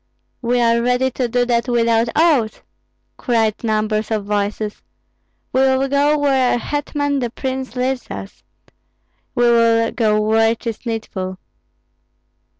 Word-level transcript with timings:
"We 0.41 0.59
are 0.59 0.81
ready 0.81 1.11
to 1.11 1.27
do 1.27 1.45
that 1.45 1.67
without 1.67 2.09
oaths!" 2.15 2.63
cried 3.17 3.63
numbers 3.63 4.09
of 4.09 4.25
voices. 4.25 4.81
"We 5.53 5.61
will 5.61 5.87
go 5.87 6.17
where 6.17 6.53
our 6.53 6.57
hetman 6.57 7.19
the 7.19 7.29
prince 7.29 7.75
leads 7.75 8.09
us; 8.09 8.41
we 9.35 9.43
will 9.43 9.91
go 9.91 10.19
where 10.19 10.55
'tis 10.55 10.87
needful." 10.87 11.37